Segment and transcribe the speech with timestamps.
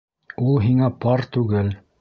[0.45, 1.75] Ул һиңә пар түгел.